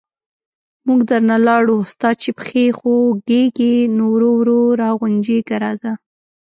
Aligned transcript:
موږ 0.85 0.99
درنه 1.09 1.37
لاړو، 1.47 1.77
ستا 1.91 2.09
چې 2.21 2.29
پښې 2.37 2.65
خوګېږي، 2.77 3.75
نو 3.95 4.03
ورو 4.13 4.31
ورو 4.39 4.59
را 4.81 4.89
غونجېږه 4.99 5.55
راځه... 5.63 5.91